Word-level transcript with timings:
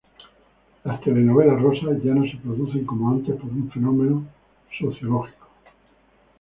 Las 0.83 0.99
telenovelas 1.01 1.61
rosas 1.61 2.01
ya 2.01 2.11
no 2.15 2.23
se 2.23 2.35
producen 2.37 2.87
como 2.87 3.11
antes 3.11 3.35
por 3.35 3.51
un 3.51 3.69
fenómeno 3.69 4.23
sociológico.. 4.79 5.45